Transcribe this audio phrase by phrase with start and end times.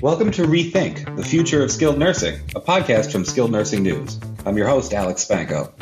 [0.00, 4.16] Welcome to Rethink, the Future of Skilled Nursing, a podcast from Skilled Nursing News.
[4.46, 5.72] I'm your host, Alex Spanko.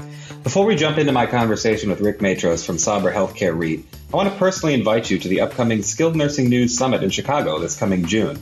[0.43, 4.33] Before we jump into my conversation with Rick Matros from Sabra Healthcare REIT, I want
[4.33, 8.07] to personally invite you to the upcoming Skilled Nursing News Summit in Chicago this coming
[8.07, 8.39] June.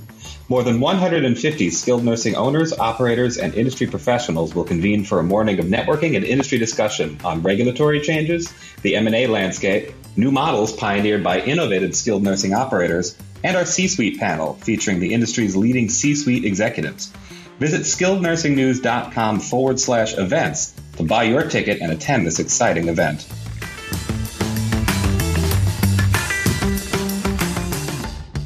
[0.48, 5.58] More than 150 skilled nursing owners, operators, and industry professionals will convene for a morning
[5.58, 11.40] of networking and industry discussion on regulatory changes, the M&A landscape, new models pioneered by
[11.40, 17.12] innovative skilled nursing operators, and our C-suite panel featuring the industry's leading C-suite executives.
[17.60, 23.28] Visit skillednursingnews.com forward slash events to buy your ticket and attend this exciting event.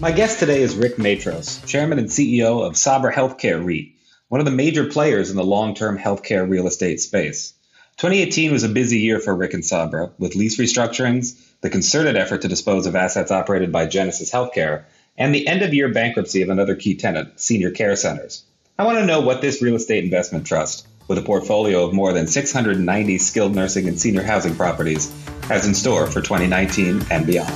[0.01, 3.95] My guest today is Rick Matros, Chairman and CEO of Sabra Healthcare REIT,
[4.29, 7.55] one of the major players in the long-term healthcare real estate space.
[7.97, 12.43] 2018 was a busy year for Rick and Sabra, with lease restructurings, the concerted effort
[12.43, 14.85] to dispose of assets operated by Genesis Healthcare,
[15.17, 18.45] and the end of year bankruptcy of another key tenant, Senior Care Centers.
[18.79, 22.13] I want to know what this real estate investment trust, with a portfolio of more
[22.13, 25.13] than 690 skilled nursing and senior housing properties,
[25.45, 27.53] has in store for 2019 and beyond.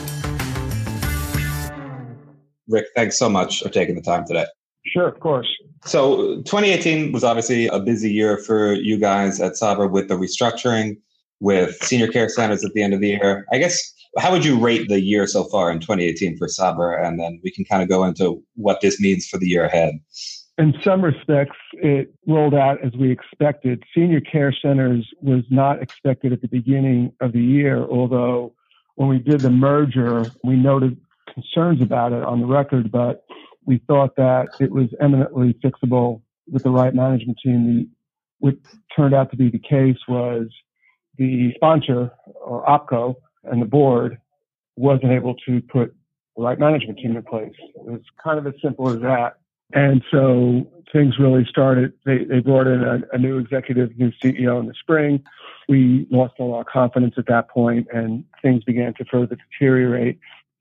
[2.66, 4.46] Rick, thanks so much for taking the time today.
[4.86, 5.48] Sure, of course.
[5.84, 10.96] So 2018 was obviously a busy year for you guys at Sabra with the restructuring,
[11.40, 13.46] with senior care centers at the end of the year.
[13.52, 17.06] I guess how would you rate the year so far in 2018 for Sabra?
[17.06, 19.98] And then we can kind of go into what this means for the year ahead.
[20.58, 23.82] In some respects, it rolled out as we expected.
[23.94, 28.54] Senior care centers was not expected at the beginning of the year, although
[28.96, 31.00] when we did the merger, we noted
[31.32, 33.24] concerns about it on the record, but
[33.64, 37.88] we thought that it was eminently fixable with the right management team.
[38.40, 38.56] What
[38.94, 40.48] turned out to be the case was
[41.16, 42.10] the sponsor
[42.44, 44.18] or OPCO and the board
[44.76, 45.94] wasn't able to put
[46.36, 47.52] the right management team in place.
[47.58, 49.38] It was kind of as simple as that.
[49.74, 51.92] And so things really started.
[52.04, 55.22] They, they brought in a, a new executive, new CEO in the spring.
[55.68, 60.18] We lost a lot of confidence at that point and things began to further deteriorate.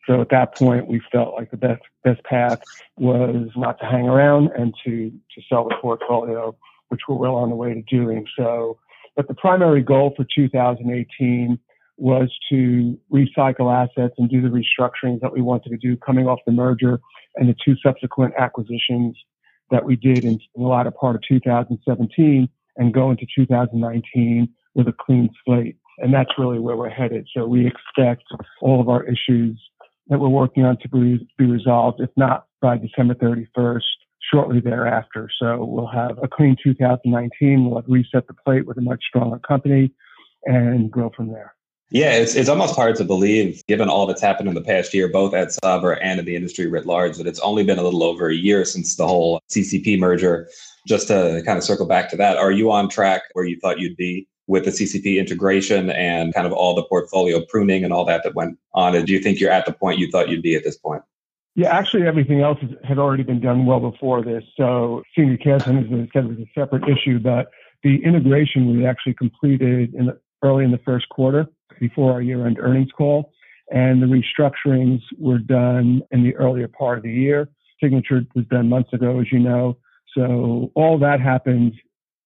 [0.07, 2.61] So at that point, we felt like the best, best path
[2.97, 6.55] was not to hang around and to, to sell the portfolio,
[6.89, 8.25] which we're well on the way to doing.
[8.37, 8.79] So,
[9.15, 11.59] but the primary goal for 2018
[12.01, 16.39] was to recycle assets and do the restructurings that we wanted to do coming off
[16.47, 16.99] the merger
[17.35, 19.15] and the two subsequent acquisitions
[19.69, 24.93] that we did in, the latter part of 2017 and go into 2019 with a
[24.99, 25.77] clean slate.
[25.99, 27.27] And that's really where we're headed.
[27.37, 28.23] So we expect
[28.61, 29.61] all of our issues
[30.07, 33.81] that we're working on to be, be resolved, if not by December 31st,
[34.33, 35.29] shortly thereafter.
[35.39, 37.69] So we'll have a clean 2019.
[37.69, 39.93] We'll have reset the plate with a much stronger company
[40.45, 41.53] and grow from there.
[41.93, 45.09] Yeah, it's it's almost hard to believe, given all that's happened in the past year,
[45.09, 48.03] both at Sabra and in the industry writ large, that it's only been a little
[48.03, 50.47] over a year since the whole CCP merger.
[50.87, 53.79] Just to kind of circle back to that, are you on track where you thought
[53.79, 58.05] you'd be with the CCP integration and kind of all the portfolio pruning and all
[58.05, 58.95] that that went on?
[58.95, 61.03] And do you think you're at the point you thought you'd be at this point?
[61.55, 64.45] Yeah, actually, everything else had already been done well before this.
[64.55, 67.51] So, senior care centers, as I said, was a separate issue, but
[67.83, 71.47] the integration we actually completed in the, early in the first quarter
[71.81, 73.33] before our year end earnings call.
[73.71, 77.49] And the restructurings were done in the earlier part of the year.
[77.81, 79.77] Signature was done months ago, as you know.
[80.15, 81.73] So all that happened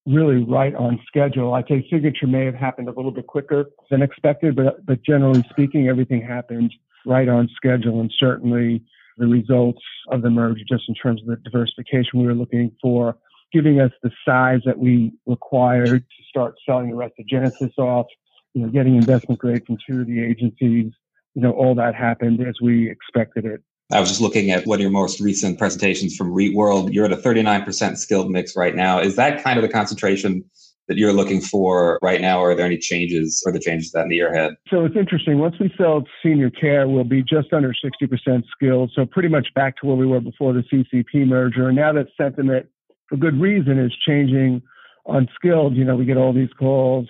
[0.05, 1.53] really right on schedule.
[1.53, 5.44] I'd say signature may have happened a little bit quicker than expected, but, but generally
[5.49, 6.73] speaking, everything happened
[7.05, 8.01] right on schedule.
[8.01, 8.83] And certainly
[9.17, 13.17] the results of the merge, just in terms of the diversification we were looking for,
[13.53, 18.07] giving us the size that we required to start selling the rest of Genesis off,
[18.55, 20.91] you know, getting investment grade from two of the agencies,
[21.33, 23.61] you know, all that happened as we expected it.
[23.91, 26.91] I was just looking at one of your most recent presentations from REIT World.
[26.91, 28.99] You're at a 39% skilled mix right now.
[28.99, 30.44] Is that kind of the concentration
[30.88, 34.03] that you're looking for right now, or are there any changes or the changes that
[34.03, 34.53] in the year ahead?
[34.69, 35.38] So it's interesting.
[35.38, 38.91] Once we sell senior care, we'll be just under 60% skilled.
[38.95, 41.68] So pretty much back to where we were before the CCP merger.
[41.68, 42.68] And now that sentiment,
[43.09, 44.62] for good reason, is changing
[45.06, 45.75] on skilled.
[45.75, 47.07] You know, we get all these calls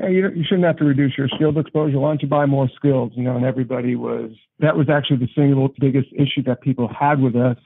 [0.00, 1.98] hey, you, you shouldn't have to reduce your skilled exposure.
[1.98, 3.12] Why don't you buy more skills?
[3.14, 7.20] You know, and everybody was, that was actually the single biggest issue that people had
[7.20, 7.56] with us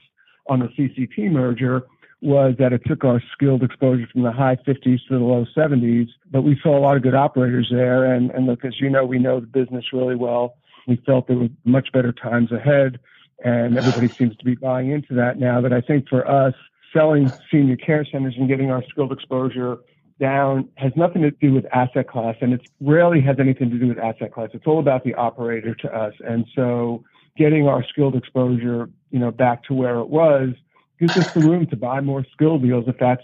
[0.47, 1.83] on the CCP merger
[2.21, 6.07] was that it took our skilled exposure from the high 50s to the low 70s.
[6.31, 8.13] But we saw a lot of good operators there.
[8.13, 10.55] And, and look, as you know, we know the business really well.
[10.87, 12.99] We felt there were much better times ahead.
[13.43, 15.61] And everybody seems to be buying into that now.
[15.61, 16.53] But I think for us,
[16.93, 19.77] selling senior care centers and getting our skilled exposure
[20.19, 23.87] down has nothing to do with asset class and it rarely has anything to do
[23.87, 24.49] with asset class.
[24.53, 26.13] It's all about the operator to us.
[26.25, 27.03] And so
[27.37, 30.49] getting our skilled exposure, you know, back to where it was
[30.99, 33.23] gives us the room to buy more skilled deals if that's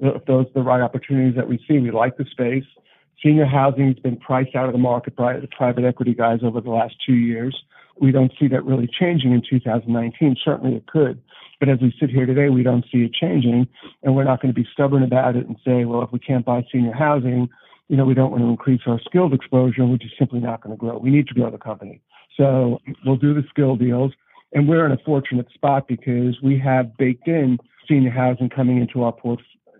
[0.00, 1.78] if those are the right opportunities that we see.
[1.78, 2.64] We like the space.
[3.22, 6.60] Senior housing has been priced out of the market by the private equity guys over
[6.60, 7.56] the last two years.
[8.00, 10.36] We don't see that really changing in 2019.
[10.44, 11.20] Certainly it could.
[11.60, 13.68] But as we sit here today, we don't see it changing.
[14.02, 16.44] And we're not going to be stubborn about it and say, well, if we can't
[16.44, 17.48] buy senior housing,
[17.88, 20.62] you know, we don't want to increase our skilled exposure and we're just simply not
[20.62, 20.98] going to grow.
[20.98, 22.00] We need to grow the company.
[22.36, 24.12] So we'll do the skill deals.
[24.52, 27.58] And we're in a fortunate spot because we have baked in
[27.88, 29.14] senior housing coming into our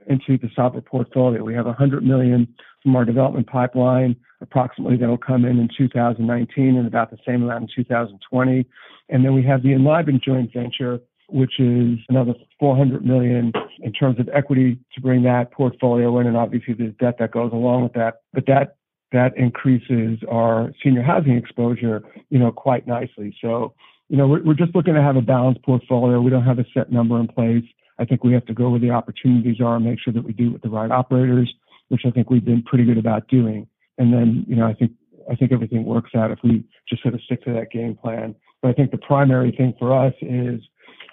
[0.07, 1.43] into the Sabra portfolio.
[1.43, 2.53] We have 100 million
[2.83, 7.63] from our development pipeline, approximately that'll come in in 2019 and about the same amount
[7.63, 8.67] in 2020.
[9.09, 14.21] And then we have the Enlivant joint venture, which is another 400 million in terms
[14.21, 16.27] of equity to bring that portfolio in.
[16.27, 18.77] And obviously there's debt that goes along with that, but that
[19.13, 23.37] that increases our senior housing exposure, you know, quite nicely.
[23.41, 23.75] So
[24.09, 26.21] you know, we're, we're just looking to have a balanced portfolio.
[26.21, 27.65] We don't have a set number in place.
[27.99, 30.33] I think we have to go where the opportunities are and make sure that we
[30.33, 31.53] do it with the right operators,
[31.89, 33.67] which I think we've been pretty good about doing.
[33.99, 34.93] And then, you know, I think
[35.31, 38.35] I think everything works out if we just sort of stick to that game plan.
[38.61, 40.61] But I think the primary thing for us is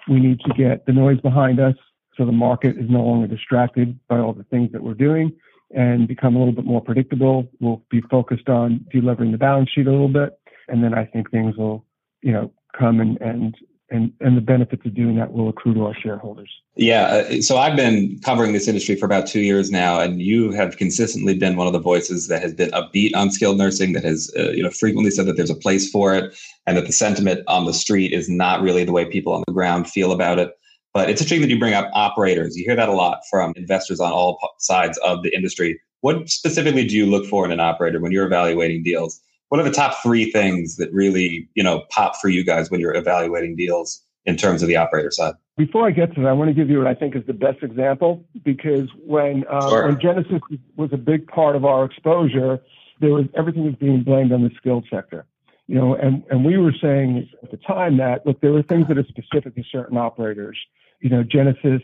[0.08, 1.74] we need to get the noise behind us
[2.16, 5.32] so the market is no longer distracted by all the things that we're doing
[5.74, 7.48] and become a little bit more predictable.
[7.60, 10.38] We'll be focused on delivering the balance sheet a little bit.
[10.68, 11.84] And then I think things will,
[12.20, 13.56] you know, come and, and,
[13.92, 16.50] and, and the benefits of doing that will accrue to our shareholders.
[16.76, 17.02] Yeah.
[17.02, 20.78] Uh, so I've been covering this industry for about two years now, and you have
[20.78, 24.32] consistently been one of the voices that has been upbeat on skilled nursing, that has,
[24.38, 26.34] uh, you know, frequently said that there's a place for it
[26.66, 29.52] and that the sentiment on the street is not really the way people on the
[29.52, 30.50] ground feel about it.
[30.94, 32.56] But it's interesting that you bring up operators.
[32.56, 35.80] You hear that a lot from investors on all sides of the industry.
[36.00, 39.20] What specifically do you look for in an operator when you're evaluating deals?
[39.52, 42.80] What are the top three things that really you know pop for you guys when
[42.80, 45.34] you're evaluating deals in terms of the operator side?
[45.58, 47.34] Before I get to that, I want to give you what I think is the
[47.34, 49.88] best example because when uh, sure.
[49.88, 50.40] when Genesis
[50.78, 52.62] was a big part of our exposure,
[53.02, 55.26] there was everything was being blamed on the skilled sector.
[55.66, 58.88] You know, and, and we were saying at the time that look, there were things
[58.88, 60.58] that are specific to certain operators.
[61.00, 61.82] You know, Genesis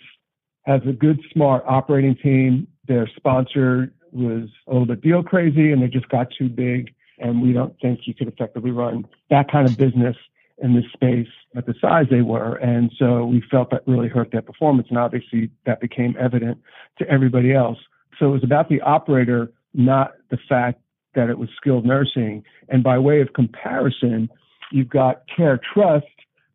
[0.62, 2.66] has a good, smart operating team.
[2.86, 7.42] Their sponsor was a little bit deal crazy, and they just got too big and
[7.42, 10.16] we don't think you could effectively run that kind of business
[10.60, 12.56] in this space at the size they were.
[12.56, 14.88] And so we felt that really hurt their performance.
[14.88, 16.58] And obviously that became evident
[16.98, 17.78] to everybody else.
[18.18, 20.80] So it was about the operator, not the fact
[21.14, 22.44] that it was skilled nursing.
[22.68, 24.28] And by way of comparison,
[24.72, 26.06] you've got Care Trust,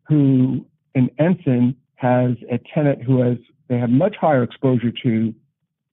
[0.06, 3.38] who in Ensign has a tenant who has,
[3.68, 5.34] they have much higher exposure to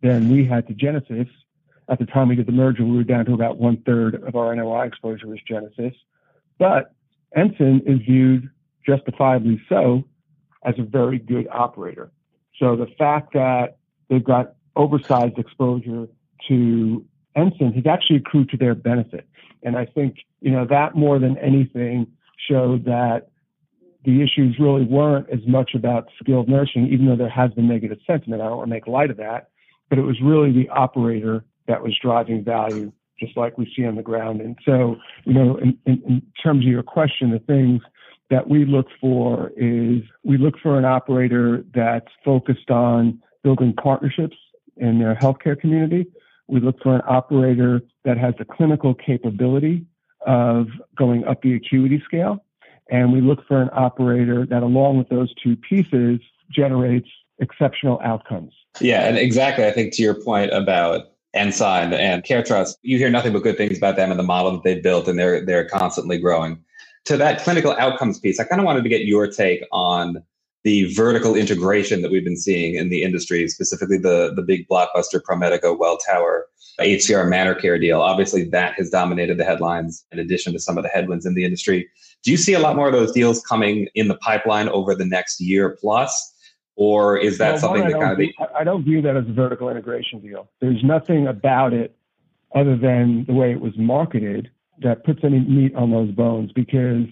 [0.02, 1.28] than we had to Genesis
[1.92, 4.36] at the time we did the merger, we were down to about one third of
[4.36, 5.94] our NOI exposure was Genesis.
[6.58, 6.96] But
[7.36, 8.50] Ensign is viewed
[8.86, 10.06] justifiably so
[10.64, 12.10] as a very good operator.
[12.58, 13.78] So the fact that
[14.10, 16.08] they've got oversized exposure
[16.48, 17.06] to
[17.36, 19.28] Ensign has actually accrued to their benefit.
[19.62, 22.08] And I think, you know, that more than anything
[22.50, 23.28] showed that
[24.06, 28.00] the issues really weren't as much about skilled nursing, even though there has been negative
[28.08, 28.42] sentiment.
[28.42, 29.50] I don't want to make light of that,
[29.90, 33.96] but it was really the operator that was driving value, just like we see on
[33.96, 34.42] the ground.
[34.42, 37.82] And so, you know, in, in, in terms of your question, the things
[38.30, 44.36] that we look for is we look for an operator that's focused on building partnerships
[44.76, 46.06] in their healthcare community.
[46.50, 49.86] We look for an operator that has the clinical capability
[50.28, 50.68] of
[50.98, 52.44] going up the acuity scale.
[52.90, 56.20] And we look for an operator that, along with those two pieces,
[56.52, 57.08] generates
[57.40, 58.52] exceptional outcomes.
[58.82, 59.66] Yeah, and exactly.
[59.66, 63.78] I think to your point about Ensign and CareTrust, you hear nothing but good things
[63.78, 66.64] about them and the model that they've built, and they're they're constantly growing.
[67.06, 70.24] To that clinical outcomes piece, I kind of wanted to get your take on
[70.64, 75.22] the vertical integration that we've been seeing in the industry, specifically the the big blockbuster
[75.22, 76.42] ProMedica Welltower
[76.80, 78.02] HCR ManorCare deal.
[78.02, 81.46] Obviously, that has dominated the headlines in addition to some of the headwinds in the
[81.46, 81.90] industry.
[82.24, 85.06] Do you see a lot more of those deals coming in the pipeline over the
[85.06, 86.31] next year plus?
[86.82, 88.18] Or is that well, something that kind of?
[88.18, 90.50] View, I don't view that as a vertical integration deal.
[90.62, 91.96] There's nothing about it
[92.56, 94.50] other than the way it was marketed
[94.82, 97.06] that puts any meat on those bones because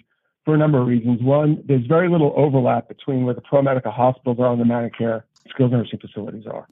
[0.44, 1.22] for a number of reasons.
[1.22, 5.22] One, there's very little overlap between where the ProMedica hospitals are and the ManorCare
[5.52, 6.68] skilled nursing facilities are.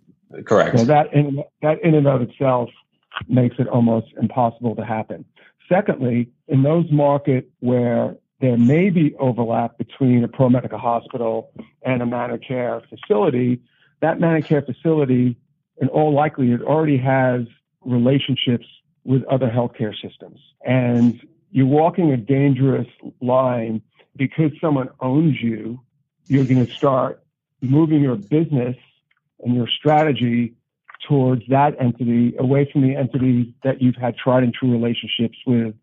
[0.45, 0.79] Correct.
[0.79, 2.69] So that in, that in and of itself
[3.27, 5.23] makes it almost impossible to happen.
[5.69, 11.51] Secondly, in those markets where there may be overlap between a ProMedica hospital
[11.81, 13.61] and a ManorCare facility.
[14.01, 15.37] That ManorCare facility,
[15.81, 17.41] in all likelihood, already has
[17.81, 18.65] relationships
[19.03, 20.39] with other healthcare systems.
[20.65, 21.19] And
[21.51, 22.87] you're walking a dangerous
[23.21, 23.81] line
[24.15, 25.79] because someone owns you.
[26.27, 27.23] You're going to start
[27.61, 28.75] moving your business
[29.43, 30.53] and your strategy
[31.07, 35.73] towards that entity away from the entity that you've had tried and true relationships with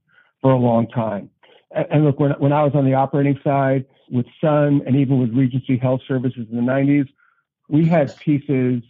[0.42, 1.30] for a long time.
[1.74, 5.30] And, look, when, when I was on the operating side with Sun and even with
[5.34, 7.08] Regency Health Services in the 90s,
[7.68, 8.82] we had pieces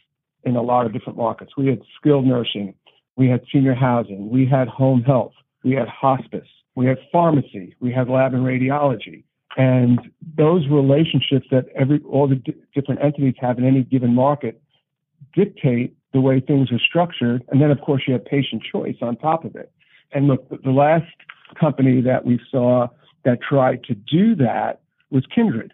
[0.45, 1.53] in a lot of different markets.
[1.57, 2.75] We had skilled nursing,
[3.17, 7.93] we had senior housing, we had home health, we had hospice, we had pharmacy, we
[7.93, 9.25] had lab and radiology.
[9.57, 10.01] And
[10.37, 14.61] those relationships that every all the d- different entities have in any given market
[15.33, 17.45] dictate the way things are structured.
[17.49, 19.71] And then, of course, you have patient choice on top of it.
[20.13, 21.07] And look, the last
[21.55, 22.89] company that we saw
[23.25, 24.81] that tried to do that
[25.11, 25.73] was Kindred.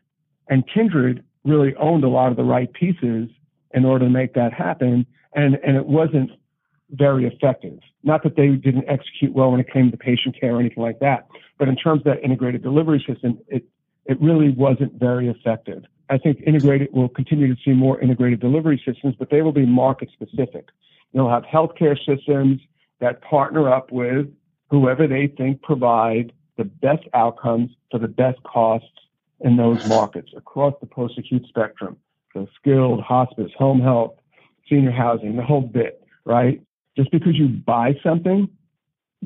[0.48, 3.28] And Kindred really owned a lot of the right pieces
[3.72, 5.06] in order to make that happen.
[5.34, 6.30] And, and it wasn't
[6.90, 7.78] very effective.
[8.02, 10.98] Not that they didn't execute well when it came to patient care or anything like
[11.00, 11.26] that,
[11.58, 13.64] but in terms of that integrated delivery system, it,
[14.06, 15.84] it really wasn't very effective.
[16.08, 19.64] I think integrated will continue to see more integrated delivery systems, but they will be
[19.64, 20.66] market specific.
[21.12, 22.60] You'll have healthcare systems
[23.00, 24.26] that partner up with
[24.70, 28.88] whoever they think provide the best outcomes for the best costs
[29.40, 31.96] in those markets across the post acute spectrum.
[32.32, 34.14] So skilled, hospice, home health,
[34.68, 36.60] senior housing, the whole bit, right?
[36.96, 38.48] Just because you buy something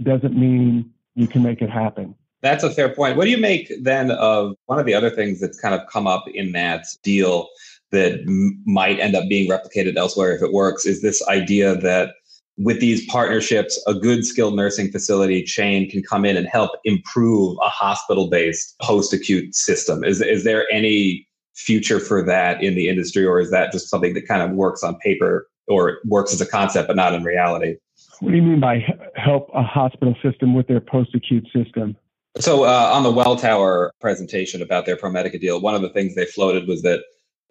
[0.03, 2.15] doesn't mean you can make it happen.
[2.41, 3.17] That's a fair point.
[3.17, 6.07] What do you make then of one of the other things that's kind of come
[6.07, 7.49] up in that deal
[7.91, 12.15] that m- might end up being replicated elsewhere if it works is this idea that
[12.57, 17.57] with these partnerships, a good skilled nursing facility chain can come in and help improve
[17.63, 20.05] a hospital based post acute system.
[20.05, 24.15] Is, is there any future for that in the industry, or is that just something
[24.15, 27.77] that kind of works on paper or works as a concept but not in reality?
[28.21, 28.85] What do you mean by
[29.17, 31.97] help a hospital system with their post acute system?
[32.39, 36.27] So, uh, on the Welltower presentation about their ProMedica deal, one of the things they
[36.27, 37.01] floated was that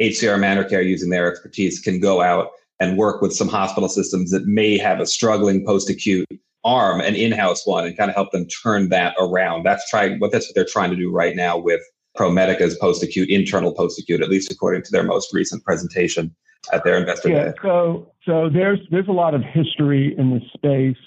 [0.02, 2.50] HCR ManorCare, using their expertise, can go out
[2.84, 6.28] and work with some hospital systems that may have a struggling post acute
[6.66, 9.64] arm, an in house one, and kind of help them turn that around.
[9.64, 11.82] That's trying what that's what they're trying to do right now with
[12.18, 16.36] ProMedica's post acute, internal post acute, at least according to their most recent presentation
[16.72, 17.54] at their investor yeah, day.
[17.62, 21.02] So, so there's there's a lot of history in this space,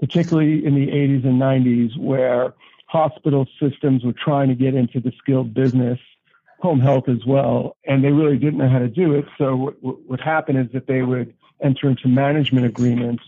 [0.00, 2.54] particularly in the 80s and 90s, where
[2.86, 5.98] hospital systems were trying to get into the skilled business,
[6.58, 9.24] home health as well, and they really didn't know how to do it.
[9.38, 13.22] So what, what would happen is that they would enter into management agreements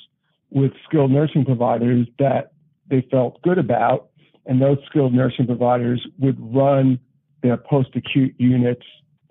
[0.51, 2.53] with skilled nursing providers that
[2.89, 4.09] they felt good about,
[4.47, 6.99] and those skilled nursing providers would run
[7.43, 8.85] their post-acute units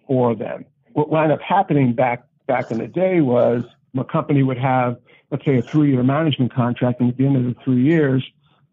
[0.08, 0.65] for them.
[0.94, 3.63] What wound up happening back back in the day was
[3.98, 4.98] a company would have,
[5.29, 8.24] let's say, a three-year management contract, and at the end of the three years,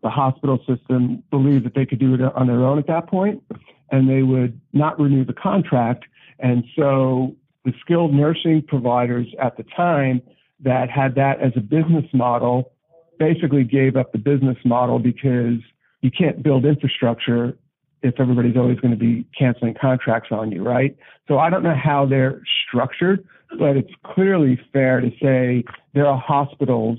[0.02, 3.42] the hospital system believed that they could do it on their own at that point,
[3.90, 6.04] and they would not renew the contract.
[6.38, 10.22] And so the skilled nursing providers at the time
[10.60, 12.72] that had that as a business model
[13.18, 15.58] basically gave up the business model because
[16.00, 17.56] you can't build infrastructure
[18.02, 20.96] if everybody's always going to be canceling contracts on you, right?
[21.28, 23.26] So I don't know how they're structured,
[23.58, 25.64] but it's clearly fair to say
[25.94, 26.98] there are hospitals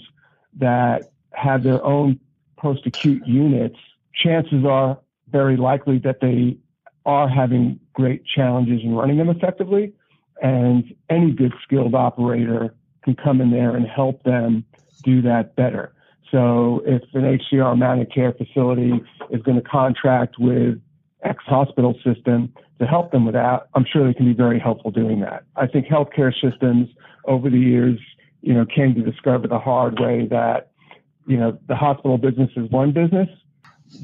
[0.60, 2.20] that have their own
[2.58, 3.78] post acute units.
[4.14, 4.98] Chances are
[5.32, 6.58] very likely that they
[7.08, 9.94] are having great challenges in running them effectively.
[10.42, 14.66] And any good skilled operator can come in there and help them
[15.04, 15.94] do that better.
[16.30, 18.92] So if an HCR ManorCare facility
[19.32, 20.80] is going to contract with
[21.24, 24.92] X hospital system to help them with that, I'm sure they can be very helpful
[24.92, 25.46] doing that.
[25.56, 26.90] I think healthcare systems
[27.26, 27.98] over the years,
[28.42, 30.72] you know, came to discover the hard way that,
[31.26, 33.30] you know, the hospital business is one business,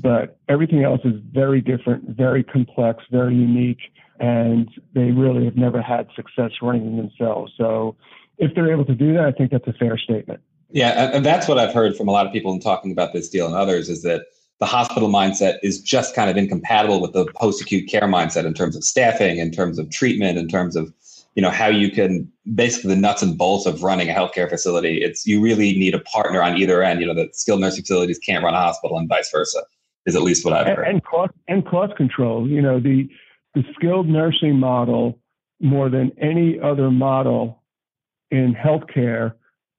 [0.02, 3.80] but everything else is very different, very complex, very unique,
[4.20, 7.52] and they really have never had success running themselves.
[7.58, 7.96] So
[8.38, 10.42] if they're able to do that, I think that's a fair statement.
[10.70, 13.30] Yeah, and that's what I've heard from a lot of people in talking about this
[13.30, 14.26] deal and others is that
[14.60, 18.76] the hospital mindset is just kind of incompatible with the post-acute care mindset in terms
[18.76, 20.94] of staffing, in terms of treatment, in terms of
[21.36, 25.02] you know how you can basically the nuts and bolts of running a healthcare facility.
[25.02, 27.00] It's you really need a partner on either end.
[27.00, 29.64] You know, the skilled nursing facilities can't run a hospital and vice versa.
[30.06, 30.86] Is at least what I've heard.
[30.86, 32.48] And, and cost and cost control.
[32.48, 33.08] You know, the
[33.56, 35.20] the skilled nursing model
[35.62, 37.64] more than any other model
[38.32, 39.34] in healthcare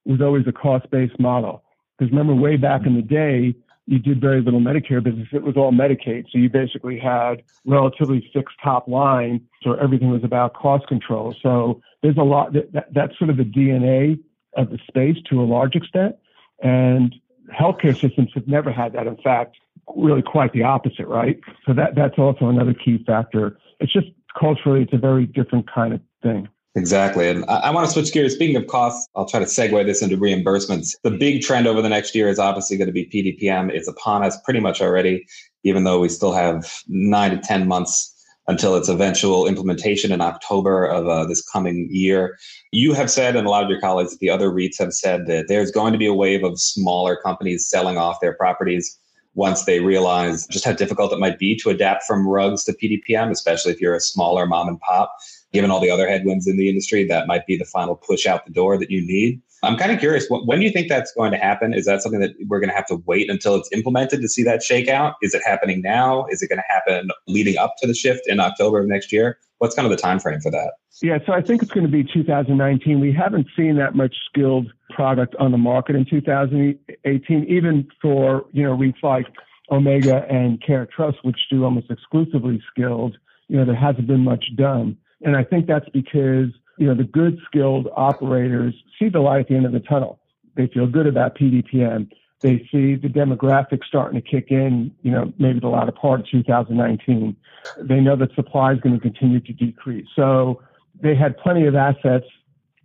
[0.07, 1.63] was always a cost-based model.
[1.99, 3.55] Because remember, way back in the day,
[3.87, 5.29] you did very little Medicare business.
[5.33, 6.25] It was all Medicaid.
[6.33, 9.43] So you basically had relatively fixed top line.
[9.63, 11.35] So everything was about cost control.
[11.43, 14.19] So there's a lot that, that, that's sort of the DNA
[14.57, 16.17] of the space to a large extent.
[16.63, 17.15] And
[17.53, 19.07] healthcare systems have never had that.
[19.07, 19.57] In fact,
[19.95, 21.39] really quite the opposite, right?
[21.67, 23.59] So that, that's also another key factor.
[23.81, 26.49] It's just culturally, it's a very different kind of thing.
[26.77, 27.29] Exactly.
[27.29, 28.35] And I, I want to switch gears.
[28.35, 30.97] Speaking of costs, I'll try to segue this into reimbursements.
[31.03, 33.71] The big trend over the next year is obviously going to be PDPM.
[33.71, 35.25] It's upon us pretty much already,
[35.63, 38.11] even though we still have nine to 10 months
[38.47, 42.37] until its eventual implementation in October of uh, this coming year.
[42.73, 45.47] You have said, and a lot of your colleagues, the other REITs have said that
[45.49, 48.99] there's going to be a wave of smaller companies selling off their properties
[49.35, 53.31] once they realize just how difficult it might be to adapt from RUGs to PDPM,
[53.31, 55.13] especially if you're a smaller mom and pop.
[55.55, 58.45] Given all the other headwinds in the industry, that might be the final push out
[58.45, 59.41] the door that you need.
[59.63, 61.73] I'm kind of curious, when do you think that's going to happen?
[61.73, 64.43] Is that something that we're going to have to wait until it's implemented to see
[64.43, 65.15] that shakeout?
[65.23, 66.27] Is it happening now?
[66.27, 69.39] Is it going to happen leading up to the shift in October of next year?
[69.59, 70.73] What's kind of the time frame for that?
[71.03, 73.01] Yeah, so I think it's going to be 2019.
[73.01, 78.63] We haven't seen that much skilled product on the market in 2018, even for you
[78.63, 79.27] know REITs like
[79.71, 83.17] Omega and CareTrust, which do almost exclusively skilled.
[83.49, 87.05] You know, there hasn't been much done, and I think that's because you know, the
[87.05, 90.19] good skilled operators see the light at the end of the tunnel.
[90.57, 92.11] They feel good about PDPM.
[92.41, 96.29] They see the demographics starting to kick in, you know, maybe the latter part of
[96.31, 97.37] 2019.
[97.81, 100.07] They know that supply is going to continue to decrease.
[100.15, 100.61] So
[101.01, 102.27] they had plenty of assets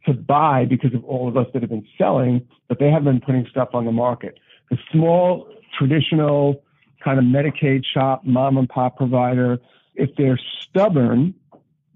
[0.06, 3.22] to buy because of all of us that have been selling, but they haven't been
[3.22, 4.40] putting stuff on the market.
[4.70, 6.64] The small, traditional
[7.04, 9.60] kind of Medicaid shop, mom and pop provider,
[9.96, 11.34] if they're stubborn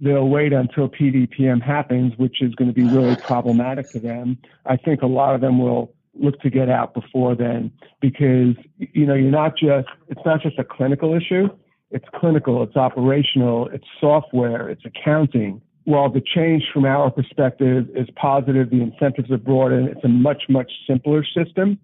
[0.03, 4.37] they'll wait until PDPM happens, which is going to be really problematic to them.
[4.65, 9.05] I think a lot of them will look to get out before then because you
[9.05, 11.47] know you're not just it's not just a clinical issue.
[11.89, 15.61] It's clinical it's operational it's software it's accounting.
[15.85, 20.43] While the change from our perspective is positive the incentives are broadened, it's a much
[20.49, 21.79] much simpler system.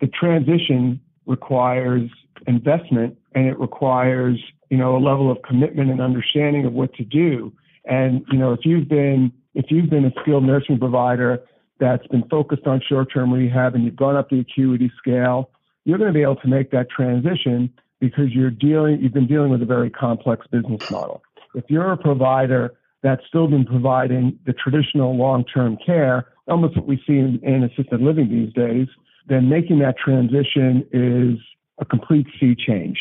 [0.00, 2.10] The transition requires
[2.46, 4.38] investment and it requires
[4.72, 7.52] you know, a level of commitment and understanding of what to do.
[7.84, 11.42] And, you know, if you've been, if you've been a skilled nursing provider
[11.78, 15.50] that's been focused on short-term rehab and you've gone up the acuity scale,
[15.84, 19.50] you're going to be able to make that transition because you're dealing, you've been dealing
[19.50, 21.22] with a very complex business model.
[21.54, 26.96] If you're a provider that's still been providing the traditional long-term care, almost what we
[27.06, 28.88] see in, in assisted living these days,
[29.28, 31.38] then making that transition is
[31.82, 32.98] a complete sea change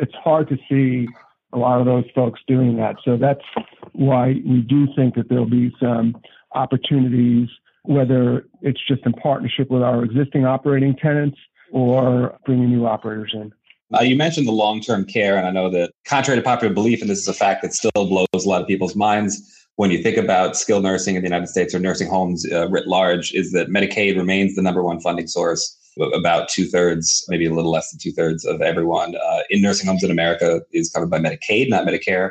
[0.00, 1.08] it's hard to see
[1.52, 2.96] a lot of those folks doing that.
[3.04, 3.44] So that's
[3.92, 6.16] why we do think that there'll be some
[6.54, 7.48] opportunities,
[7.84, 11.38] whether it's just in partnership with our existing operating tenants
[11.70, 13.52] or bringing new operators in.
[13.94, 17.10] Uh, you mentioned the long-term care, and I know that contrary to popular belief, and
[17.10, 20.16] this is a fact that still blows a lot of people's minds when you think
[20.16, 23.68] about skilled nursing in the United States or nursing homes uh, writ large, is that
[23.68, 25.78] Medicaid remains the number one funding source
[26.14, 29.86] about two thirds, maybe a little less than two thirds of everyone uh, in nursing
[29.86, 32.30] homes in America is covered by Medicaid, not Medicare.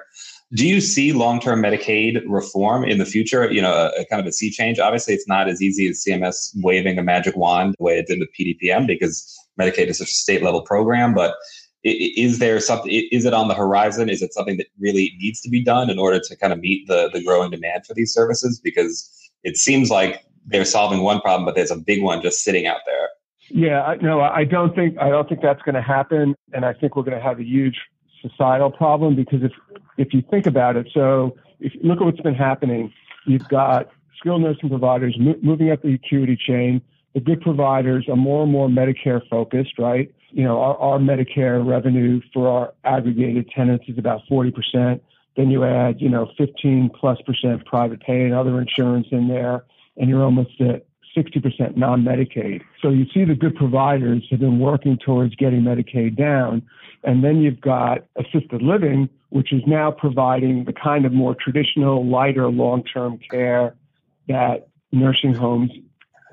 [0.53, 3.49] Do you see long-term Medicaid reform in the future?
[3.51, 4.79] You know, a, a, kind of a sea change.
[4.79, 8.19] Obviously, it's not as easy as CMS waving a magic wand the way it did
[8.19, 11.13] with PDPM because Medicaid is such a state-level program.
[11.13, 11.35] But
[11.83, 12.91] is there something?
[13.11, 14.09] Is it on the horizon?
[14.09, 16.87] Is it something that really needs to be done in order to kind of meet
[16.87, 18.59] the the growing demand for these services?
[18.61, 19.09] Because
[19.43, 22.81] it seems like they're solving one problem, but there's a big one just sitting out
[22.85, 23.09] there.
[23.53, 26.95] Yeah, no, I don't think I don't think that's going to happen, and I think
[26.95, 27.77] we're going to have a huge
[28.21, 29.51] societal problem because if
[29.97, 32.93] if you think about it, so if you look at what's been happening,
[33.25, 36.81] you've got skilled nursing providers mo- moving up the acuity chain.
[37.13, 40.09] The good providers are more and more Medicare focused, right?
[40.29, 45.01] You know, our, our Medicare revenue for our aggregated tenants is about 40%.
[45.35, 49.65] Then you add, you know, 15 plus percent private pay and other insurance in there,
[49.97, 52.61] and you're almost at 60% non-Medicaid.
[52.81, 56.61] So you see the good providers have been working towards getting Medicaid down.
[57.03, 62.05] And then you've got assisted living, which is now providing the kind of more traditional,
[62.05, 63.75] lighter long-term care
[64.27, 65.71] that nursing homes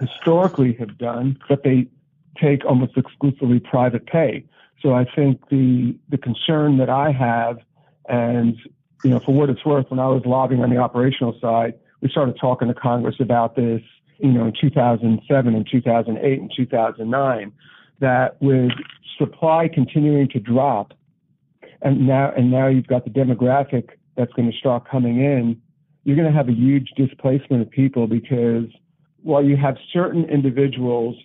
[0.01, 1.87] historically have done, but they
[2.41, 4.45] take almost exclusively private pay.
[4.83, 7.59] So I think the the concern that I have,
[8.09, 8.57] and
[9.03, 12.09] you know, for what it's worth, when I was lobbying on the operational side, we
[12.09, 13.83] started talking to Congress about this
[14.19, 17.53] you know, in 2007 and 2008 and 2009,
[18.01, 18.71] that with
[19.19, 20.95] supply continuing to drop,
[21.83, 25.61] and now and now you've got the demographic that's going to start coming in,
[26.05, 28.65] you're going to have a huge displacement of people because
[29.23, 31.17] while you have certain individuals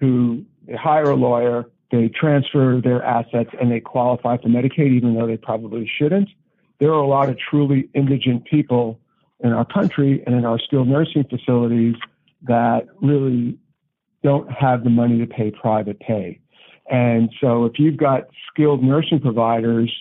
[0.00, 0.44] who
[0.78, 5.36] hire a lawyer, they transfer their assets and they qualify for Medicaid even though they
[5.36, 6.28] probably shouldn't.
[6.80, 9.00] There are a lot of truly indigent people
[9.40, 11.96] in our country and in our skilled nursing facilities
[12.42, 13.58] that really
[14.22, 16.40] don't have the money to pay private pay.
[16.90, 19.92] And so if you've got skilled nursing providers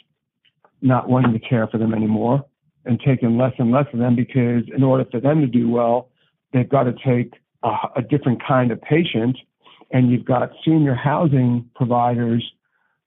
[0.81, 2.45] not wanting to care for them anymore,
[2.87, 6.09] and taking less and less of them because in order for them to do well,
[6.53, 9.37] they've got to take a, a different kind of patient.
[9.91, 12.43] And you've got senior housing providers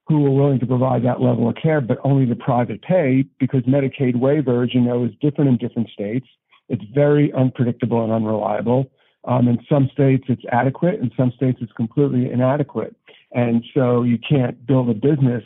[0.06, 3.62] who are willing to provide that level of care, but only the private pay because
[3.62, 6.26] Medicaid waivers, you know, is different in different states.
[6.68, 8.90] It's very unpredictable and unreliable.
[9.24, 11.00] Um, in some states, it's adequate.
[11.00, 12.96] In some states, it's completely inadequate.
[13.32, 15.44] And so you can't build a business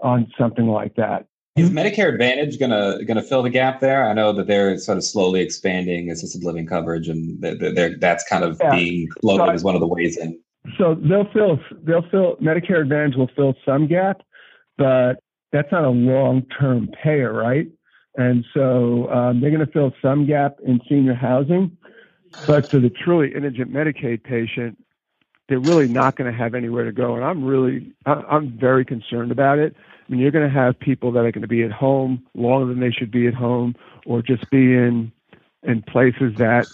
[0.00, 1.26] on something like that.
[1.56, 4.08] Is Medicare Advantage gonna gonna fill the gap there?
[4.08, 8.26] I know that they're sort of slowly expanding assisted living coverage, and they're, they're, that's
[8.28, 8.74] kind of yeah.
[8.74, 10.40] being floated so, as one of the ways in.
[10.78, 14.22] So they'll fill they'll fill Medicare Advantage will fill some gap,
[14.78, 15.14] but
[15.52, 17.66] that's not a long term payer, right?
[18.16, 21.76] And so um, they're going to fill some gap in senior housing,
[22.46, 24.78] but for the truly indigent Medicaid patient,
[25.48, 27.16] they're really not going to have anywhere to go.
[27.16, 29.74] And I'm really I'm very concerned about it.
[29.76, 32.66] I mean, you're going to have people that are going to be at home longer
[32.66, 33.74] than they should be at home,
[34.06, 35.12] or just be in
[35.62, 36.68] in places that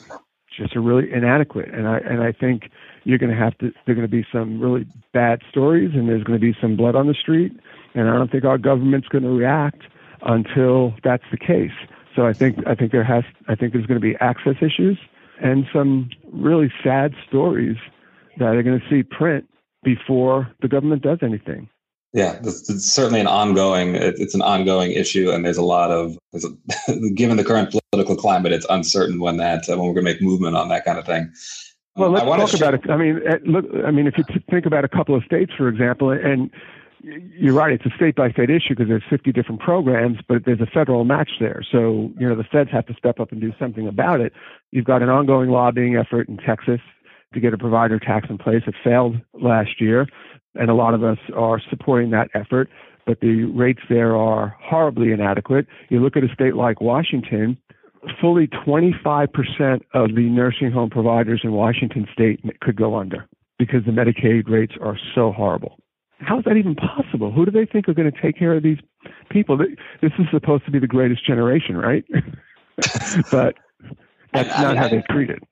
[0.56, 1.70] just are really inadequate.
[1.70, 2.70] And I and I think
[3.04, 3.72] you're going to have to.
[3.86, 6.76] There are going to be some really bad stories, and there's going to be some
[6.76, 7.58] blood on the street.
[7.94, 9.82] And I don't think our government's going to react
[10.22, 11.72] until that's the case.
[12.14, 14.98] So I think I think there has I think there's going to be access issues
[15.42, 17.76] and some really sad stories
[18.38, 19.48] that are going to see print
[19.82, 21.68] before the government does anything.
[22.12, 23.94] Yeah, it's certainly an ongoing.
[23.94, 26.16] It's an ongoing issue, and there's a lot of.
[26.34, 30.22] A, given the current political climate, it's uncertain when that when we're going to make
[30.22, 31.30] movement on that kind of thing.
[31.96, 32.88] Well, let's talk sh- about it.
[32.88, 33.66] I mean, eh, look.
[33.84, 36.50] I mean, if you think about a couple of states, for example, and
[37.02, 40.60] you're right, it's a state by state issue because there's 50 different programs, but there's
[40.60, 41.62] a federal match there.
[41.70, 44.32] So, you know, the feds have to step up and do something about it.
[44.70, 46.80] You've got an ongoing lobbying effort in Texas
[47.34, 48.62] to get a provider tax in place.
[48.66, 50.06] It failed last year,
[50.54, 52.68] and a lot of us are supporting that effort,
[53.04, 55.66] but the rates there are horribly inadequate.
[55.90, 57.58] You look at a state like Washington,
[58.20, 63.28] fully 25% of the nursing home providers in Washington state could go under
[63.58, 65.78] because the Medicaid rates are so horrible.
[66.18, 67.30] How is that even possible?
[67.30, 68.78] Who do they think are going to take care of these
[69.30, 69.56] people?
[69.58, 72.04] This is supposed to be the greatest generation, right?
[73.30, 73.56] but
[74.32, 75.42] that's I, not I, how they treat it.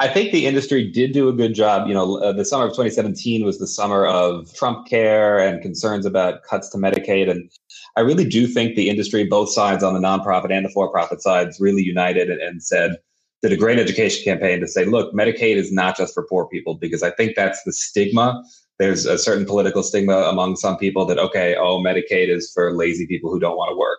[0.00, 1.88] I think the industry did do a good job.
[1.88, 6.06] You know, uh, the summer of 2017 was the summer of Trump care and concerns
[6.06, 7.28] about cuts to Medicaid.
[7.28, 7.50] And
[7.96, 11.20] I really do think the industry, both sides on the nonprofit and the for profit
[11.20, 12.96] sides, really united and, and said,
[13.42, 16.74] did a great education campaign to say, look, Medicaid is not just for poor people,
[16.74, 18.42] because I think that's the stigma
[18.78, 23.06] there's a certain political stigma among some people that okay oh medicaid is for lazy
[23.06, 23.98] people who don't want to work.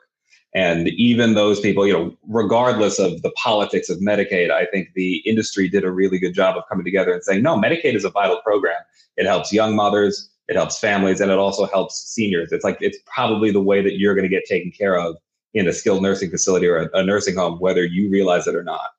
[0.55, 5.17] And even those people you know regardless of the politics of medicaid i think the
[5.17, 8.09] industry did a really good job of coming together and saying no medicaid is a
[8.09, 8.81] vital program.
[9.17, 12.51] It helps young mothers it helps families and it also helps seniors.
[12.51, 15.15] It's like it's probably the way that you're going to get taken care of
[15.53, 18.63] in a skilled nursing facility or a, a nursing home whether you realize it or
[18.63, 18.89] not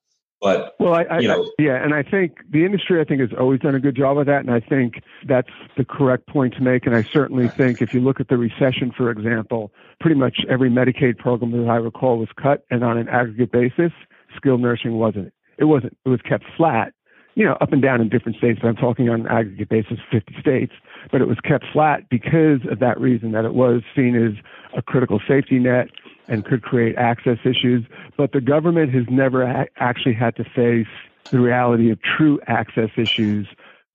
[0.40, 3.30] but well, I, I, you know, yeah, and I think the industry, I think, has
[3.38, 6.62] always done a good job of that, and I think that's the correct point to
[6.62, 6.86] make.
[6.86, 10.70] And I certainly think if you look at the recession, for example, pretty much every
[10.70, 13.92] Medicaid program that I recall was cut, and on an aggregate basis,
[14.34, 15.32] skilled nursing wasn't.
[15.58, 15.96] It wasn't.
[16.06, 16.94] It was kept flat,
[17.34, 18.60] you know, up and down in different states.
[18.62, 20.72] But I'm talking on an aggregate basis, 50 states.
[21.12, 24.42] But it was kept flat because of that reason that it was seen as
[24.74, 25.90] a critical safety net
[26.30, 27.84] and could create access issues.
[28.16, 30.86] But the government has never ha- actually had to face
[31.30, 33.46] the reality of true access issues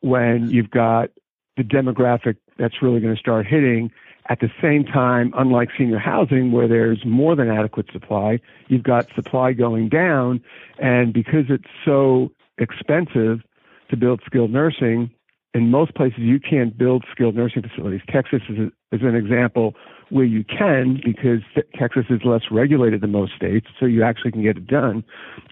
[0.01, 1.09] when you've got
[1.57, 3.89] the demographic that's really going to start hitting.
[4.27, 9.07] At the same time, unlike senior housing, where there's more than adequate supply, you've got
[9.15, 10.41] supply going down.
[10.79, 13.41] And because it's so expensive
[13.89, 15.11] to build skilled nursing,
[15.55, 18.01] in most places you can't build skilled nursing facilities.
[18.09, 18.65] Texas is, a,
[18.95, 19.73] is an example
[20.09, 21.39] where you can because
[21.73, 25.03] Texas is less regulated than most states, so you actually can get it done.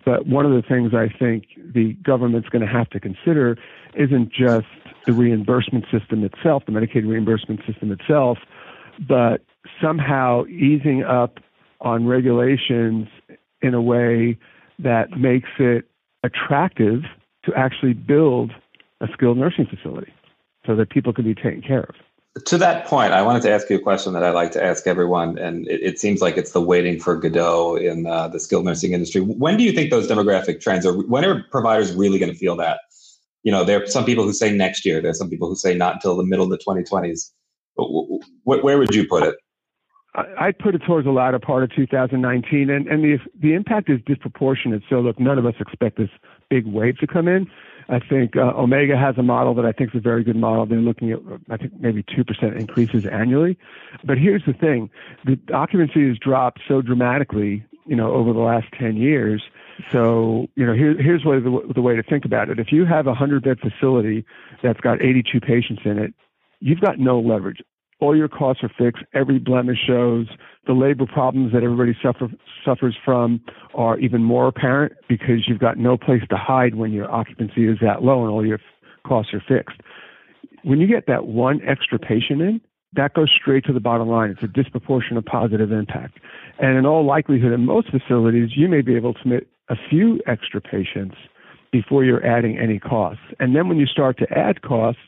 [0.06, 3.58] But one of the things I think the government's going to have to consider
[3.96, 4.68] isn't just
[5.06, 8.40] the reimbursement system itself, the Medicaid reimbursement system itself,
[9.08, 9.42] but
[9.82, 11.40] somehow easing up
[11.80, 13.08] on regulations
[13.62, 14.38] in a way
[14.80, 15.86] that makes it
[16.24, 17.04] attractive
[17.46, 18.52] to actually build
[19.04, 20.12] a skilled nursing facility
[20.66, 21.96] so that people can be taken care of
[22.46, 24.88] to that point, I wanted to ask you a question that I like to ask
[24.88, 28.66] everyone, and it, it seems like it's the waiting for Godot in uh, the skilled
[28.66, 29.22] nursing industry.
[29.22, 30.94] When do you think those demographic trends are?
[30.94, 32.80] When are providers really going to feel that?
[33.44, 35.00] You know, there are some people who say next year.
[35.00, 37.32] There's some people who say not until the middle of the 2020s.
[38.46, 39.36] Where would you put it?
[40.40, 44.00] I'd put it towards the latter part of 2019, and, and the the impact is
[44.06, 44.84] disproportionate.
[44.90, 46.10] So, look, none of us expect this
[46.50, 47.48] big wave to come in.
[47.90, 50.66] I think uh, Omega has a model that I think is a very good model.
[50.66, 51.20] They're looking at,
[51.50, 53.58] I think, maybe 2% increases annually.
[54.04, 54.90] But here's the thing
[55.26, 59.44] the occupancy has dropped so dramatically you know, over the last 10 years.
[59.92, 62.60] So, you know, here, here's what the, the way to think about it.
[62.60, 64.26] If you have a 100 bed facility
[64.62, 66.14] that's got 82 patients in it,
[66.60, 67.62] you've got no leverage.
[68.04, 69.02] All your costs are fixed.
[69.14, 70.28] Every blemish shows.
[70.68, 72.28] The labor problems that everybody suffer,
[72.66, 73.40] suffers from
[73.76, 77.78] are even more apparent because you've got no place to hide when your occupancy is
[77.82, 78.60] that low and all your
[79.08, 79.80] costs are fixed.
[80.64, 82.60] When you get that one extra patient in,
[82.92, 84.32] that goes straight to the bottom line.
[84.32, 86.20] It's a disproportionate positive impact.
[86.60, 90.20] And in all likelihood, in most facilities, you may be able to admit a few
[90.28, 91.16] extra patients
[91.72, 93.24] before you're adding any costs.
[93.40, 95.00] And then when you start to add costs,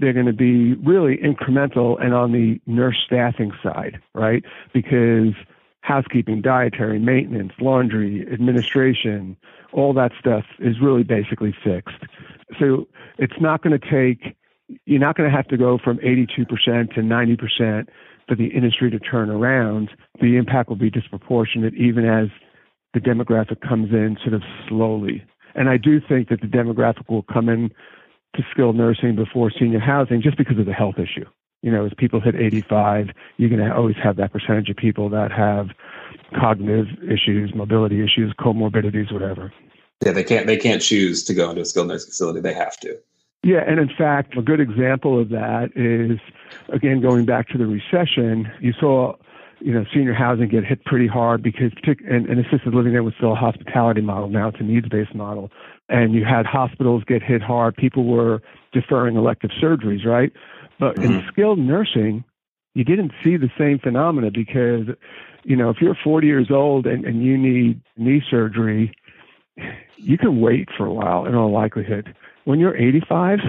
[0.00, 4.42] they're going to be really incremental and on the nurse staffing side, right?
[4.72, 5.34] Because
[5.82, 9.36] housekeeping, dietary, maintenance, laundry, administration,
[9.72, 12.02] all that stuff is really basically fixed.
[12.58, 14.36] So it's not going to take,
[14.86, 16.46] you're not going to have to go from 82%
[16.94, 17.88] to 90%
[18.28, 19.90] for the industry to turn around.
[20.20, 22.28] The impact will be disproportionate even as
[22.94, 25.24] the demographic comes in sort of slowly.
[25.54, 27.70] And I do think that the demographic will come in
[28.36, 31.24] to skilled nursing before senior housing just because of the health issue.
[31.62, 35.10] You know, as people hit 85, you're going to always have that percentage of people
[35.10, 35.68] that have
[36.38, 39.52] cognitive issues, mobility issues, comorbidities, whatever.
[40.04, 42.40] Yeah, they can't they can't choose to go into a skilled nursing facility.
[42.40, 42.98] They have to.
[43.42, 46.18] Yeah, and in fact, a good example of that is
[46.70, 48.50] again going back to the recession.
[48.60, 49.16] You saw
[49.60, 53.14] you know, senior housing get hit pretty hard because, and, and assisted living there was
[53.16, 54.28] still a hospitality model.
[54.28, 55.50] Now it's a needs-based model,
[55.90, 57.76] and you had hospitals get hit hard.
[57.76, 58.40] People were
[58.72, 60.32] deferring elective surgeries, right?
[60.78, 61.12] But mm-hmm.
[61.12, 62.24] in skilled nursing,
[62.74, 64.86] you didn't see the same phenomena because,
[65.42, 68.94] you know, if you're 40 years old and, and you need knee surgery,
[69.96, 72.14] you can wait for a while in all likelihood.
[72.44, 73.40] When you're 85,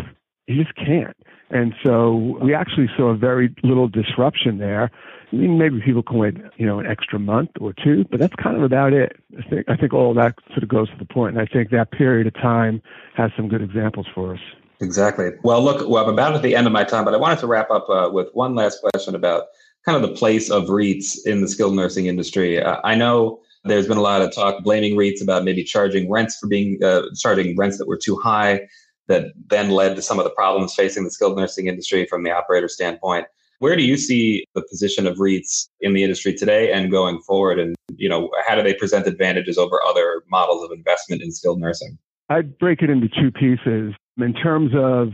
[0.47, 1.15] you just can't.
[1.51, 4.89] And so we actually saw very little disruption there.
[5.31, 8.35] I mean, maybe people can wait, you know, an extra month or two, but that's
[8.35, 9.17] kind of about it.
[9.37, 11.69] I think I think all that sort of goes to the point, and I think
[11.71, 12.81] that period of time
[13.15, 14.39] has some good examples for us.
[14.81, 15.29] Exactly.
[15.43, 17.47] Well, look, well, I'm about at the end of my time, but I wanted to
[17.47, 19.45] wrap up uh, with one last question about
[19.85, 22.61] kind of the place of REITs in the skilled nursing industry.
[22.61, 26.37] Uh, I know there's been a lot of talk blaming REITs about maybe charging rents
[26.37, 28.67] for being uh, charging rents that were too high
[29.12, 32.32] that then led to some of the problems facing the skilled nursing industry from the
[32.32, 33.28] operator standpoint.
[33.60, 37.60] Where do you see the position of REITs in the industry today and going forward?
[37.60, 41.60] And, you know, how do they present advantages over other models of investment in skilled
[41.60, 41.97] nursing?
[42.30, 43.93] I'd break it into two pieces.
[44.17, 45.10] In terms of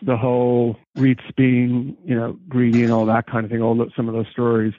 [0.00, 3.92] the whole REITs being, you know, greedy and all that kind of thing, all those
[3.94, 4.72] some of those stories,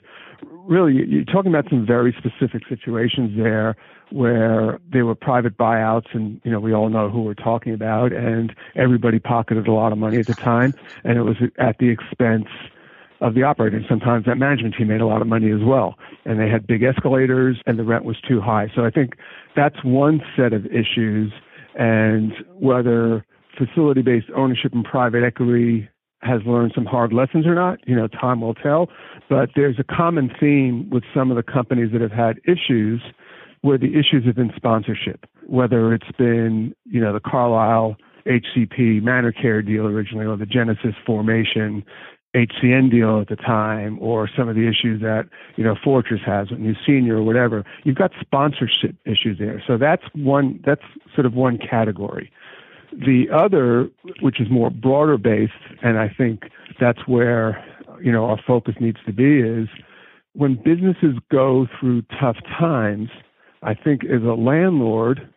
[0.50, 3.76] really, you're talking about some very specific situations there
[4.10, 8.12] where there were private buyouts, and you know we all know who we're talking about,
[8.12, 11.88] and everybody pocketed a lot of money at the time, and it was at the
[11.88, 12.48] expense
[13.20, 13.76] of the operator.
[13.76, 16.66] And sometimes that management team made a lot of money as well, and they had
[16.66, 18.70] big escalators, and the rent was too high.
[18.74, 19.16] So I think
[19.56, 21.32] that's one set of issues,
[21.74, 23.24] and whether
[23.56, 25.88] facility-based ownership and private equity
[26.20, 28.88] has learned some hard lessons or not, you know, time will tell.
[29.28, 33.02] But there's a common theme with some of the companies that have had issues
[33.60, 37.96] where the issues have been sponsorship, whether it's been, you know, the Carlyle
[38.26, 41.84] HCP ManorCare deal originally or the Genesis formation
[42.34, 46.50] HCN deal at the time or some of the issues that, you know, Fortress has
[46.50, 47.64] with New Senior or whatever.
[47.84, 49.62] You've got sponsorship issues there.
[49.66, 50.82] So that's one, that's
[51.14, 52.32] sort of one category.
[52.98, 53.88] The other,
[54.20, 55.52] which is more broader based,
[55.82, 56.44] and I think
[56.80, 57.64] that's where,
[58.00, 59.68] you know, our focus needs to be is
[60.34, 63.08] when businesses go through tough times,
[63.62, 65.28] I think as a landlord,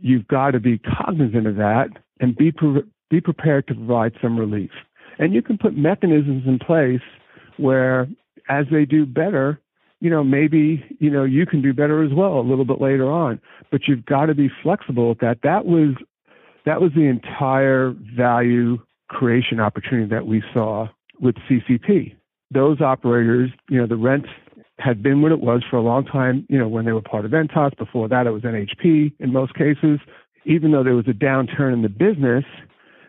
[0.00, 1.88] you've got to be cognizant of that
[2.20, 4.70] and be pre- be prepared to provide some relief.
[5.18, 7.00] And you can put mechanisms in place
[7.56, 8.08] where,
[8.48, 9.60] as they do better,
[10.00, 13.10] you know, maybe you know you can do better as well a little bit later
[13.10, 13.40] on.
[13.70, 15.38] But you've got to be flexible with that.
[15.42, 15.94] That was
[16.66, 20.88] that was the entire value creation opportunity that we saw
[21.20, 22.14] with CCP.
[22.50, 24.26] Those operators, you know, the rent
[24.78, 27.24] had been what it was for a long time, you know, when they were part
[27.24, 27.76] of Ventas.
[27.78, 30.00] Before that, it was NHP in most cases.
[30.44, 32.44] Even though there was a downturn in the business,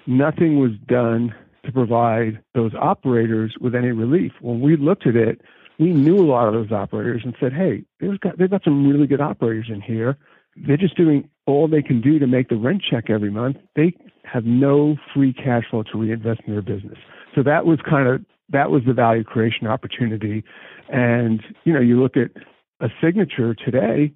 [0.05, 4.31] nothing was done to provide those operators with any relief.
[4.39, 5.41] When we looked at it,
[5.79, 7.83] we knew a lot of those operators and said, hey,
[8.21, 10.17] got, they've got some really good operators in here.
[10.55, 13.57] They're just doing all they can do to make the rent check every month.
[13.75, 16.97] They have no free cash flow to reinvest in their business.
[17.33, 20.43] So that was kind of that was the value creation opportunity.
[20.89, 22.31] And, you know, you look at
[22.79, 24.13] a signature today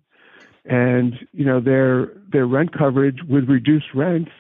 [0.65, 4.32] and, you know, their their rent coverage with reduced rents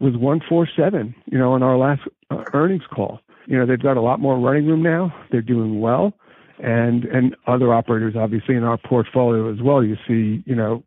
[0.00, 3.20] was 147, you know, in our last uh, earnings call.
[3.46, 5.14] You know, they've got a lot more running room now.
[5.30, 6.12] They're doing well.
[6.58, 9.82] and and other operators obviously in our portfolio as well.
[9.84, 10.84] You see, you know,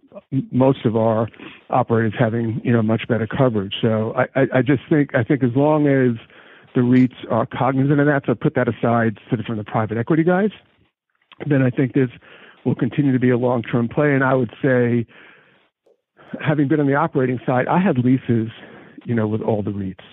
[0.52, 1.28] most of our
[1.70, 3.76] operators having you know much better coverage.
[3.82, 6.18] So I, I, I just think I think as long as
[6.76, 9.98] the REITs are cognizant of that, so put that aside sort of from the private
[9.98, 10.52] equity guys,
[11.48, 12.10] then I think this
[12.66, 14.14] will continue to be a long term play.
[14.14, 15.06] And I would say,
[16.46, 18.50] having been on the operating side, I had leases,
[19.06, 20.04] you know, with all the REITs,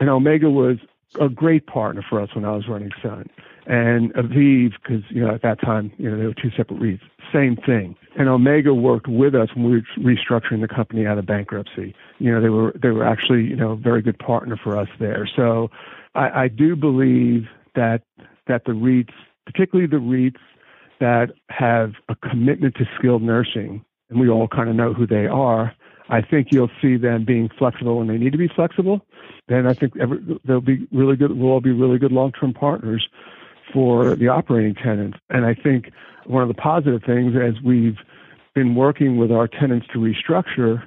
[0.00, 0.78] and Omega was
[1.20, 3.28] a great partner for us when I was running Sun
[3.66, 7.00] and Aviv, because you know at that time you know they were two separate REITs.
[7.32, 7.96] Same thing.
[8.16, 11.94] And Omega worked with us when we were restructuring the company out of bankruptcy.
[12.18, 14.88] You know they were they were actually you know a very good partner for us
[15.00, 15.28] there.
[15.34, 15.68] So
[16.14, 18.02] I, I do believe that
[18.46, 19.12] that the REITs,
[19.44, 20.40] particularly the REITs
[21.00, 25.26] that have a commitment to skilled nursing, and we all kind of know who they
[25.26, 25.74] are.
[26.08, 29.04] I think you'll see them being flexible when they need to be flexible.
[29.48, 31.36] Then I think every, they'll be really good.
[31.36, 33.08] We'll all be really good long-term partners
[33.72, 35.18] for the operating tenants.
[35.30, 35.90] And I think
[36.26, 37.96] one of the positive things as we've
[38.54, 40.82] been working with our tenants to restructure,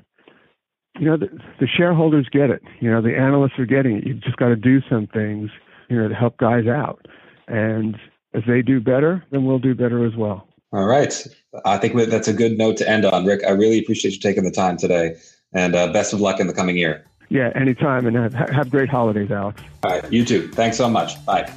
[1.00, 1.28] you know, the,
[1.60, 2.62] the shareholders get it.
[2.80, 4.08] You know, the analysts are getting it.
[4.08, 5.50] You've just got to do some things,
[5.90, 7.06] you know, to help guys out.
[7.48, 7.98] And
[8.34, 10.48] as they do better, then we'll do better as well.
[10.72, 11.26] All right.
[11.66, 13.26] I think that's a good note to end on.
[13.26, 15.16] Rick, I really appreciate you taking the time today.
[15.54, 17.06] And uh, best of luck in the coming year.
[17.30, 18.06] Yeah, anytime.
[18.06, 19.62] And have, have great holidays, Alex.
[19.84, 20.12] All right.
[20.12, 20.48] You too.
[20.50, 21.24] Thanks so much.
[21.26, 21.52] Bye.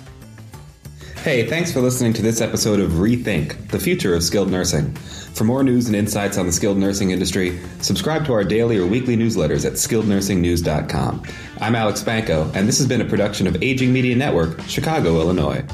[1.23, 4.93] Hey, thanks for listening to this episode of Rethink, the future of skilled nursing.
[5.35, 8.89] For more news and insights on the skilled nursing industry, subscribe to our daily or
[8.89, 11.23] weekly newsletters at skillednursingnews.com.
[11.61, 15.65] I'm Alex Spanko, and this has been a production of Aging Media Network, Chicago, Illinois.